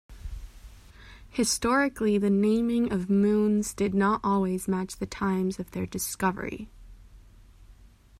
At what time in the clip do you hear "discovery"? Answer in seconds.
5.85-6.71